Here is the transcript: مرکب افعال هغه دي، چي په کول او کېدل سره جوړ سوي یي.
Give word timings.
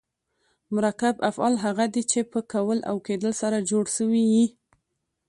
مرکب 0.75 1.15
افعال 1.29 1.53
هغه 1.65 1.85
دي، 1.93 2.03
چي 2.11 2.19
په 2.31 2.39
کول 2.51 2.79
او 2.89 2.95
کېدل 3.07 3.31
سره 3.41 3.65
جوړ 3.69 3.85
سوي 3.97 4.23
یي. 4.33 4.45